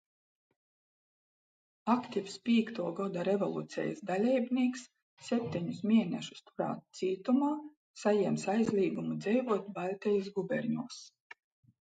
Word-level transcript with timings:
Aktivs 1.95 2.37
Pīktuo 2.47 2.87
goda 2.99 3.25
revolucejis 3.27 4.01
daleibnīks, 4.11 4.87
septeņus 5.27 5.83
mienešus 5.91 6.41
turāts 6.49 6.99
cītumā, 7.03 7.51
sajiems 8.05 8.47
aizlīgumu 8.57 9.21
dzeivuot 9.27 9.69
Baļtejis 9.79 10.33
guberņuos. 10.41 11.01